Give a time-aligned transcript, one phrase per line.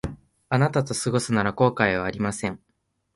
[0.49, 2.59] あなたと過ごすなら後悔はありません